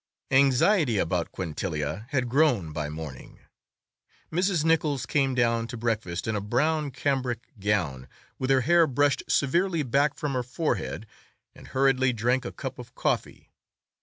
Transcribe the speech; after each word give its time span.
Anxiety 0.31 0.97
about 0.97 1.31
Quintilia 1.31 2.07
had 2.09 2.27
grown 2.27 2.71
by 2.73 2.89
morning. 2.89 3.39
Mrs. 4.31 4.65
Nichols 4.65 5.05
came 5.05 5.35
down 5.35 5.67
to 5.67 5.77
breakfast 5.77 6.25
in 6.27 6.35
a 6.35 6.41
brown 6.41 6.89
cambric 6.89 7.43
gown, 7.59 8.07
with 8.39 8.49
her 8.49 8.61
hair 8.61 8.87
brushed 8.87 9.21
severely 9.27 9.83
back 9.83 10.15
from 10.15 10.33
her 10.33 10.41
forehead, 10.41 11.05
and 11.53 11.67
hurriedly 11.67 12.13
drank 12.13 12.45
a 12.45 12.51
cup 12.51 12.79
of 12.79 12.95
coffee. 12.95 13.51